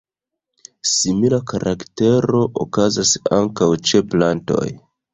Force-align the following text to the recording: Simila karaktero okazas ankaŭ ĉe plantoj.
Simila 0.91 1.39
karaktero 1.53 2.41
okazas 2.65 3.15
ankaŭ 3.41 3.73
ĉe 3.89 4.07
plantoj. 4.13 4.69